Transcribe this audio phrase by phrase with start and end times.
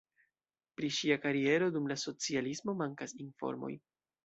[0.79, 3.73] Pri ŝia kariero dum la socialismo mankas informoj.